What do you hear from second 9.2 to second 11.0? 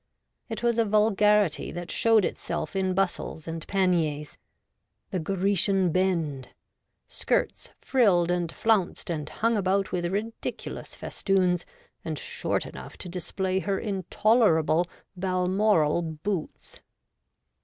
hung about with ridiculous